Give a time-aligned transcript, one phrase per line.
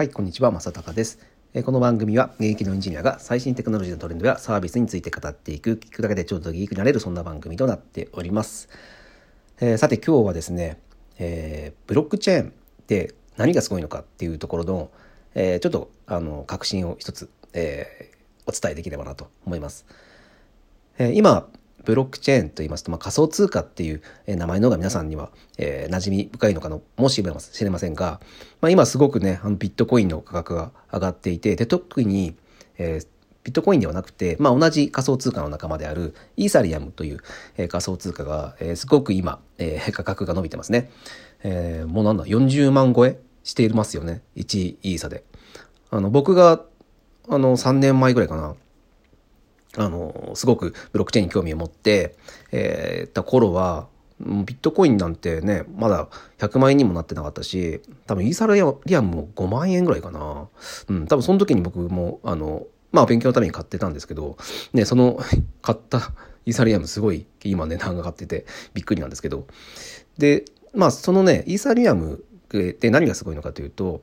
[0.00, 1.18] はい、こんにちは、正隆です。
[1.62, 8.70] この番組は現役のエンジニアが最新テクノロジーのトレンドやサービスについて語っていく、聞くだけでちょっとギークになれる、そんな番組となっております。
[9.60, 10.80] えー、さて今日はですね、
[11.18, 12.50] えー、ブロックチェーンっ
[12.86, 14.90] て何がすごいのかっていうところの、
[15.34, 18.10] えー、ちょっとあの確信を一つ、え
[18.46, 19.84] お伝えできればなと思います。
[20.98, 21.46] え今
[21.84, 28.20] ブロックチェーンと言いますと、まあ、仮想通貨っていう名前の方が皆さんには、えー、馴染み深いのかのもしれませんが、
[28.60, 32.36] まあ、今すごくね、あのビットコインの価格が上がっていて、で、特に、
[32.78, 33.06] えー、
[33.44, 37.20] ビットコインではなくて、まあ、同じ仮想通貨の仲間であるイーサリアムという、
[37.56, 40.90] えー、仮想通貨が、えー、すごく今、えー、価格が伸びてますね。
[41.42, 44.22] えー、もうなんだ、40万超えしていますよね。
[44.36, 45.24] 1イーサで。
[45.90, 46.62] あの、僕が、
[47.28, 48.54] あの、3年前ぐらいかな。
[49.76, 52.16] あの、すごくブロックチェーンに興味を持って、
[52.52, 53.88] えー、た頃は、
[54.20, 60.48] ビットコインなんてね、まだ100万円にもなってなかったし、多分イーサリアムも5万円ぐらいかな。
[60.88, 64.36] うん、多分その時に僕も、あの、まあ勉強のために買ってたんですけど、
[64.74, 65.18] ね、その
[65.62, 66.12] 買った
[66.44, 69.46] イーサリアムすごい今値段が上がっててびっくりなんですけど。
[70.18, 74.02] で、まあそのね、イーサリアムで何がすごいのかというと、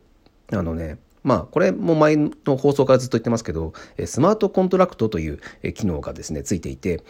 [0.52, 3.74] あのね、まあ、これも前の放送からずっと言ってますけど、
[4.06, 5.40] スマートコントラクトという
[5.74, 7.04] 機能がですね、ついていて、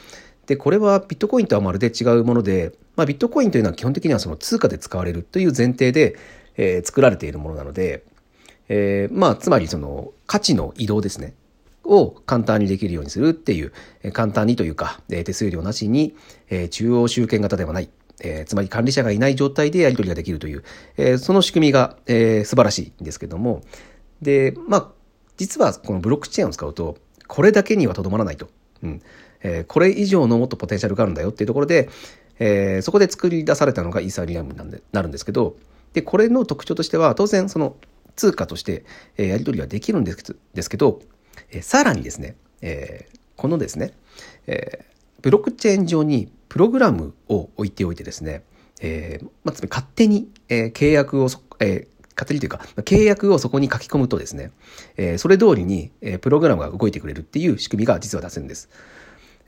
[0.48, 6.16] で、これはビットコインとはまるで違うもので、まあ、ビットコインというのは基本的にはその通貨で使われるという前提で、
[6.56, 8.04] えー、作られているものなので、
[8.70, 11.34] えー、まあ、つまりその価値の移動ですね。
[11.88, 13.72] を簡単にできるようにするっていう、
[14.04, 16.16] え簡単にというか、え手数料なしに、
[16.50, 17.90] え中央集権型ではない、
[18.22, 20.64] えー、つまり管理者がいない状態でやり取りができるという、
[20.98, 23.62] えー、その仕組みが、えー、素晴らしいんですけども、
[24.22, 24.92] で、まあ、
[25.38, 28.50] 実はこのブロックチェーンを使うと、これだけにはとどまらないと。
[28.84, 29.02] うん
[29.42, 31.90] えー、これ以上のもっとポテンシャルがあるんだよっていうところで、
[32.40, 35.58] えー、そこで作り出されたのがイーサリアムになるんですけど、
[35.94, 37.76] で、これの特徴としては、当然その
[38.16, 38.84] 通貨として、
[39.18, 40.14] えー、やり取りはできるんで
[40.62, 41.02] すけど、
[41.52, 43.94] えー、さらにですね、えー、このですね、
[44.48, 48.44] えー、ブロックチェーン上にプログラムを置いておいてですね、
[48.82, 51.30] えーまあ、つまり勝手に、えー、契約を、
[51.60, 54.52] えー、勝手にというか、契約をそこに書き込むとですね、
[54.98, 58.70] えー、それ通りに、えー、プログラムが動いてくれるっていう仕組みが実は出せるんです。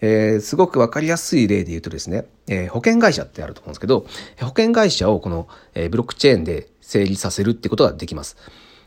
[0.02, 4.06] えー、すごくわかりやすい例で言うとですね、えー、保険会社ってあると思うんですけど、
[4.40, 8.38] 保険会社をこの、えー、ブロックチェーンで成立させるってことができます。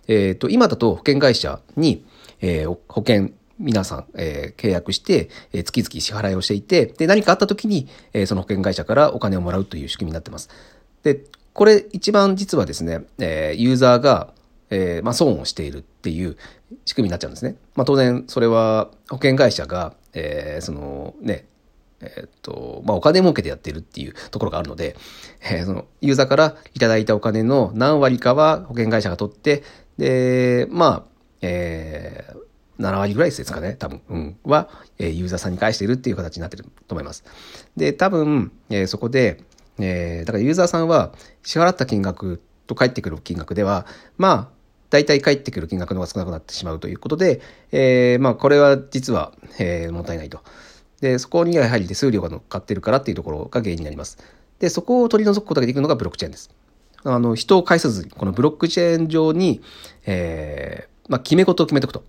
[0.08, 2.04] えっ、ー、と、今だと保険会社に、
[2.40, 10.48] えー、保険皆さん、えー、契約して、えー、月々支払いをしていて、で、何かあった時に、えー、その保険会社からお金をもらうという仕組みになってます。
[11.02, 14.32] で、これ一番実はですね、えー、ユーザーが、
[14.70, 16.36] えー、まあ、損をしているっていう
[16.86, 17.56] 仕組みになっちゃうんですね。
[17.74, 21.46] まあ、当然、それは保険会社が、えー、そのね、
[22.00, 24.96] えっと、まあ、お金儲けでやってるっていうところがあるので、
[25.42, 29.62] えー、その、ユーザーからいただいたお金の何割かは保険会社が取って、
[29.98, 31.02] で、まあ、
[31.42, 34.68] えー、7割ぐらいですかね、多分、うん、は、
[34.98, 37.24] えー、ユーザーさんに返しているっていう形になってると思います。
[37.76, 39.44] で、多分、えー、そこで、
[39.78, 41.12] えー、だからユーザーさんは
[41.42, 43.86] 支払った金額と返ってくる金額では、
[44.18, 44.48] まあ、
[44.90, 47.40] 大体返ってくる金額の方が少なくなってしまうということで、
[47.72, 50.40] えー、まあ、これは実は、えー、もったいないと。
[51.00, 54.18] で、そこにはやはり手数料が乗っかってるからっていうところが原因になります。
[54.58, 56.50] で、そこを取り除くことができるのがブロックチェーンです。
[57.04, 59.60] あの、人を介さずに、このブロックチェーン上に、
[60.06, 62.04] えー、まあ、決め事を決めておくと。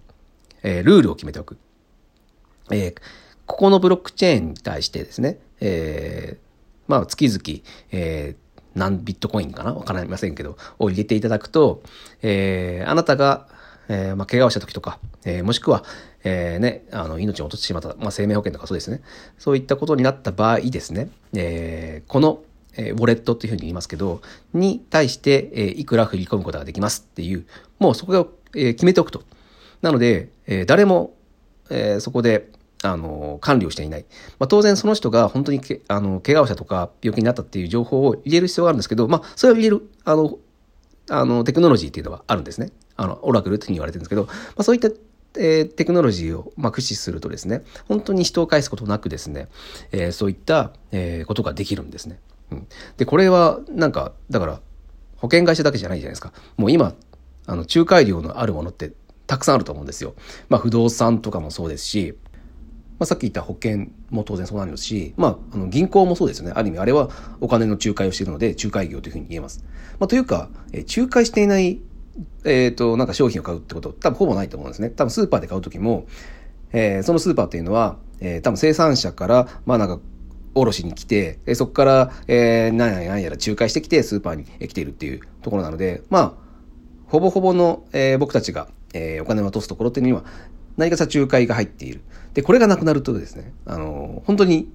[0.61, 1.57] えー、ルールを決めておく。
[2.71, 2.95] えー、
[3.45, 6.42] ここのブロックチェーンに対してですね、えー、
[6.87, 7.41] まあ、月々、
[7.91, 9.73] えー、何ビットコインかな？
[9.73, 11.83] わかりませんけど、を入れていただくと、
[12.21, 13.47] えー、あなたが、
[13.89, 15.83] えー、まあ、怪我をした時とか、えー、もしくは、
[16.23, 19.01] えー、ね、あの、命を落としてしまった、まあ、生命保険とかそうですね。
[19.37, 22.43] そういったことになった場合ですね、えー、この、
[22.75, 24.21] えー、ウォレットっていうふうに言いますけど、
[24.53, 27.45] に対して、えー、いくら振り込むことができますっていう、
[27.77, 29.23] もうそこを、えー、決めておくと。
[29.81, 31.13] なので、えー、誰も、
[31.69, 32.49] えー、そこで、
[32.83, 34.05] あの、管理をしていない。
[34.39, 40.37] まあ、当然その人が本当にけ、あの、怪我をしたとか病気になったっていう情報を入れる必要があるんですけど、まあ、それを入れる、あの、
[41.09, 42.71] あの、テクノロジーっていうのはあるんですね。
[42.95, 44.89] あの、オラクルっていうに言われてるんですけど、まあ、そういった
[45.35, 49.47] えー、テクノロジーを、まあ、駆使するとですね、本当に人を介すことなくですね、
[49.91, 52.19] えー、そういった、えー、ことができるんですね。
[52.51, 54.61] うん、で、これは、なんか、だから、
[55.17, 56.33] 保険会社だけじゃないじゃないですか。
[56.57, 56.93] もう今、
[57.47, 58.93] あの、仲介料のあるものって
[59.25, 60.13] たくさんあると思うんですよ。
[60.49, 62.15] まあ、不動産とかもそうですし、
[62.99, 66.53] まあ、さっき言った保険も当然そうなんですし、まあ、あの銀行もそうですよね。
[66.55, 67.09] ある意味、あれは
[67.41, 69.63] お金の仲介をしているので、仲介業というふうに言えます。
[69.99, 71.81] まあ、というか、え仲介していない、
[72.45, 74.89] えっ、ー、と、なんか商品を買うってこと、多分ほぼないと思うんですね。
[74.89, 76.05] 多分スーパーで買うときも、
[76.71, 79.99] えー、そのスーパーっていうのは、えー、多分生産者から、まあなんか、
[80.55, 86.33] 卸に来て、えそこから、えー、何や何やら仲介してきて、スーパーに来ているっていうところなので、まあ、
[87.07, 90.25] ほぼほぼの、えー、僕たちが、えー、お金を落とすところっていうのは、
[90.77, 92.01] 何かしら仲介が入っている。
[92.33, 94.71] で、これがなくなるとですね、あの、本当に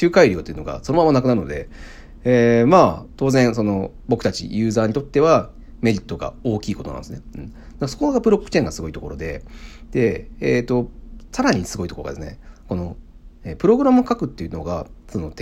[0.00, 1.68] 仲介料っていうのがそのままなくなるので、
[2.24, 5.50] えー、まあ、当然、その、僕たちユーザーにとっては
[5.80, 7.20] メリットが大きいことなんですね。
[7.80, 7.88] うん。
[7.88, 9.42] そこがブロックチェーンがすごいところで、
[9.90, 10.88] で、えっ、ー、と、
[11.32, 12.38] さらにすごいところがですね、
[12.68, 12.96] この、
[13.44, 15.32] えプログラムを書くっていうのが、その、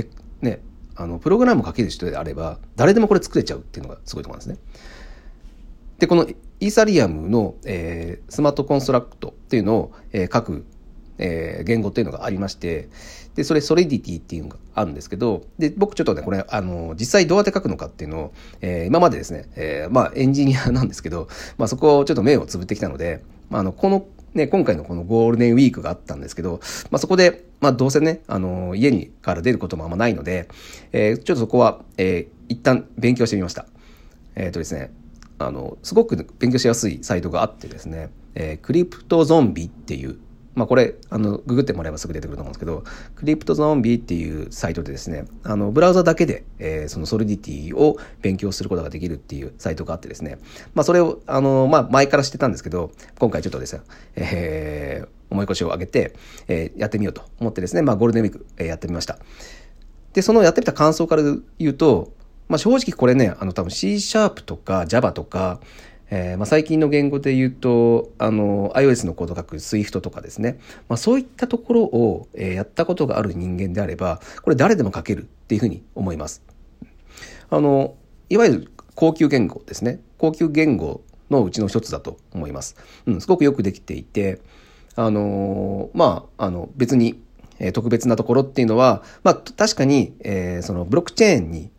[0.41, 0.61] ね、
[0.97, 4.65] あの、プログラムを書ける人であれば、誰でもこれ作れちゃうっていうのがすごいところなんですね。
[6.01, 10.67] で、このイーサリアムの、えー、スマートコンストラクトっていうのを、えー、書く、
[11.19, 12.89] えー、言語っていうのがありまして、
[13.35, 18.33] で、それ、ソリディティっていうのがあるんですけど、で、僕ちょっとね、これ、あの、実際どうやって書くのかっていうのを、
[18.63, 26.61] えー、今までですね、えー、まあ、エンジニアなんですけど、まあ、そこをちょっと目をつぶってきたので、まあ、あの、この、ね、今回のこのゴールデンウィークがあったんですけど、
[26.91, 30.49] まあ、そこで、まあ、どうせね、あの、家にから出ることもあんまないので、
[30.93, 33.67] えー、ちょっとそこは、えー、一旦勉強してみました。
[34.35, 34.91] えっ、ー、とですね、
[35.41, 40.19] あの、すごく勉強しやすいサイトがあってですね、えー、クリプトゾンビっていう、
[40.55, 42.85] まあこれ、あの、ググってもらえばすぐ出てくると思うんですけど、
[43.17, 50.37] クリプトゾンビっていうサイトでですね、あの、ブラウザだけで、えー、そのソリディティを勉強することができるっていうサイトがあってですね、
[50.75, 53.81] まあそれを、あの、まあ前から知ってたんですけど、今回ちょっとですね、
[54.17, 56.15] えー、思い越しを上げて、
[56.49, 59.19] えー、やってみようと思ってですね、まあゴールデンウィーク、えー、やってみました。
[60.13, 61.23] で、そのやってみた感想から
[61.59, 62.13] 言うと、
[62.51, 65.61] まあ、正直これね、あの多分 C シャープとか Java とか、
[66.11, 70.59] えー、まあ最近の言語で言うと、あの、iOS のコード書く Swift とかですね。
[70.89, 76.43] まあそういったところを、えー、やったことがある人間であれば、これ誰でも書けるっていうふうに思います。
[77.51, 77.95] あの、
[78.29, 80.01] いわゆる高級言語ですね。
[80.19, 82.75] 高級言語のうちの一つだと思います。
[83.07, 84.41] うん、すごくよくできていて、
[84.97, 87.23] あのまあ、あの、別に、
[87.61, 91.71] え、特別なところっていうのは、まあ、確かに、えー、そのブロックチェーンに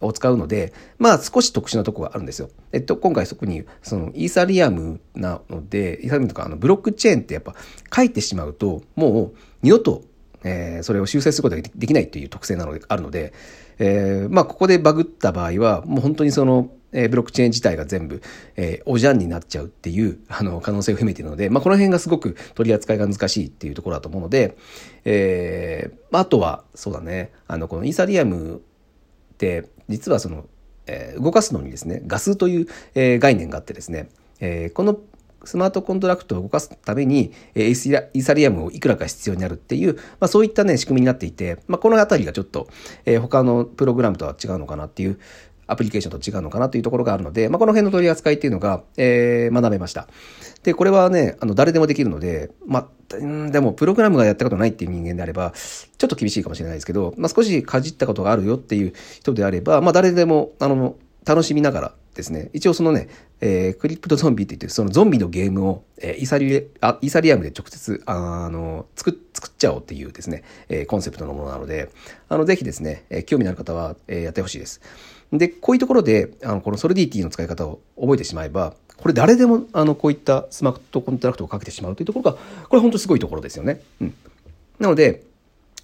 [0.00, 2.50] を使うので、まあ少し特殊なとこがあるんですよ。
[2.72, 7.54] えっと、今回そこに、そのイーサリアムなので、イーサリアムとかあのブロックチェーンってやっぱ
[7.94, 10.02] 書いてしまうと、もう二度と、
[10.44, 13.32] えー、それを修正することができないという特性なので、あるので、
[13.78, 18.22] えー、まあここでバグった場合は、もう本当にその、えー、ブロックチェーン自体が全部、
[18.56, 24.56] えー、おじゃんになっちゃうっていう、あの、可能性を秘めているので、まあ、この辺がすごく取り扱いが難しいっていうところだと思うので、
[25.04, 28.62] えー、あとは、そうだね、あの、このイーサリアム
[29.36, 30.46] って実はその、
[30.86, 34.08] えー、動かすのにですねガスという、えー、概念があってですね、
[34.40, 34.98] えー、この
[35.44, 42.68] スマートコントラクトを動かすために、えー、イーサリアムをいくらか必要になるっていう、まあ、そういったね仕組みになっていて、まあ、この辺りがちょっと、
[43.04, 45.20] えー、他のプログラムとは違うのかなっていう
[45.66, 50.08] アプリケーションと違うのかなというところがあるので、まあ、この辺の取り扱いっていうのが、えー、学べました。
[50.62, 53.16] で、これはね、あの、誰でもできるので、まあ、
[53.50, 63.08] でも、プログラムがやったことないっていう人間であれば、ちょっと厳しいかもしれないですけど、まあ、少しかじったことがあるよっていう人であれば、まあ、誰でも、あの、楽しみながらですね、一応そのね、
[63.40, 71.90] えー、クリプトゾンビって言って、そのゾンビのゲームを、えー、イサリあイサリアムで直接、あの、作、作っちゃおうっていうですね、えー、コンセプトのものなので、
[72.28, 74.80] あの、ぜひですね、えー、興味のある方は、えー、やってほしいです。
[75.32, 82.38] で、こういうところで、あの、このソルディティの使い方を覚えてしまえば、これ誰でも、あの、こういったスマートコントラクトをかけてしまうというところが、
[82.68, 83.80] これ本当すごいところですよね。
[84.00, 84.14] うん。
[84.78, 85.24] なので、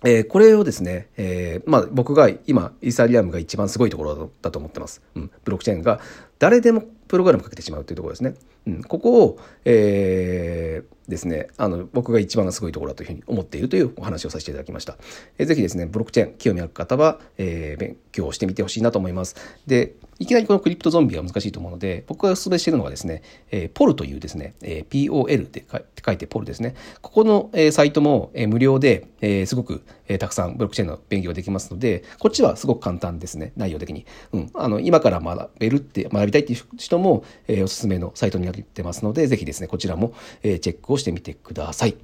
[0.04, 5.02] えー、これをですね、えー、まあ僕が今、イーサリアムが一番すごいところだと思ってます。
[5.14, 5.30] うん。
[5.44, 6.00] ブロックチェーンが
[6.38, 8.34] 誰でもプログラムかけてしまうというところですね。
[8.66, 8.82] うん。
[8.82, 14.96] ここを、えー、ですね、あの、僕が一番がすごいところだというふうに思っているというお話をさせていただきました。
[15.38, 19.36] えー、ぜひですね、ブロックチェーン、興味ある方は、えー、勉強してみてほしいなと思います。
[19.66, 25.64] で、いきなりこのクリプトゾンビは難しいと思うので、僕がお勧めしているのはですね、えー、ポルというですね、えー、POL で
[26.04, 26.76] 書いてポルですね。
[27.00, 34.06] ここの、えー、サイトも、えー、無料で、えー、すごく、えー、たくさんブロックチェーンの勉強ができますので、こっちはすごく簡単ですね、内容的に。
[34.32, 34.50] うん。
[34.54, 40.14] あの、今から学べるって、学びたいっていう人も、えー、おすすめのサイトになってますので、ぜひですね、こちらも、
[40.44, 41.96] えー、チェックをしてみてください。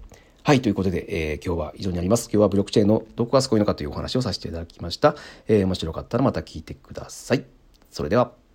[0.42, 2.30] はい、ということで、えー、今日は以上になります。
[2.32, 5.14] 今日はブロックチェーンのどこがすごいのかというお話をさせていただきました。
[5.46, 7.57] えー、面白かったらまた聞いてください。
[7.98, 8.47] それでは。